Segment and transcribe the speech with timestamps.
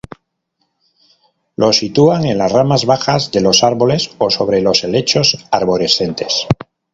[1.55, 6.47] Los sitúan en las ramas bajas de los árboles o sobre las helechos arborescentes.